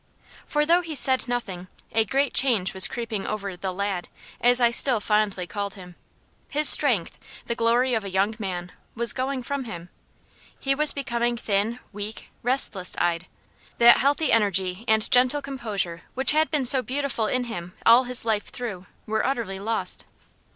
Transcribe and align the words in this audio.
For, 0.47 0.65
though 0.65 0.81
he 0.81 0.95
said 0.95 1.27
nothing, 1.27 1.67
a 1.91 2.05
great 2.05 2.33
change 2.33 2.73
was 2.73 2.87
creeping 2.87 3.27
over 3.27 3.55
"the 3.55 3.71
lad," 3.71 4.07
as 4.39 4.59
I 4.59 4.71
still 4.71 4.99
fondly 4.99 5.45
called 5.45 5.75
him. 5.75 5.93
His 6.49 6.67
strength, 6.67 7.19
the 7.45 7.53
glory 7.53 7.93
of 7.93 8.03
a 8.03 8.09
young 8.09 8.33
man, 8.39 8.71
was 8.95 9.13
going 9.13 9.43
from 9.43 9.65
him 9.65 9.89
he 10.59 10.73
was 10.73 10.91
becoming 10.91 11.37
thin, 11.37 11.77
weak, 11.93 12.29
restless 12.41 12.95
eyed. 12.97 13.27
That 13.77 13.97
healthy 13.99 14.31
energy 14.31 14.85
and 14.87 15.07
gentle 15.11 15.39
composure, 15.39 16.01
which 16.15 16.31
had 16.31 16.49
been 16.49 16.65
so 16.65 16.81
beautiful 16.81 17.27
in 17.27 17.43
him 17.43 17.73
all 17.85 18.05
his 18.05 18.25
life 18.25 18.45
through, 18.45 18.87
were 19.05 19.23
utterly 19.23 19.59
lost. 19.59 20.05